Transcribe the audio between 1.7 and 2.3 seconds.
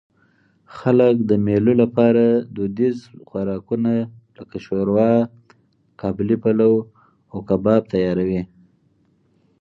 له پاره